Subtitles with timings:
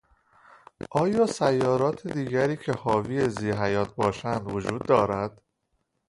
[0.91, 5.41] آیا سیارات دیگری که حاوی ذی حیات باشند وجود دارد؟